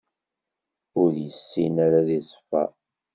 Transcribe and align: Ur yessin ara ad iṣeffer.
Ur 1.01 1.11
yessin 1.23 1.75
ara 1.85 1.97
ad 2.01 2.09
iṣeffer. 2.19 2.69